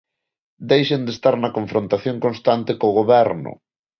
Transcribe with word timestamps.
Deixen 0.71 1.01
de 1.07 1.11
estar 1.15 1.35
na 1.39 1.53
confrontación 1.57 2.15
constante 2.25 2.71
co 2.79 2.95
Goberno. 2.99 3.51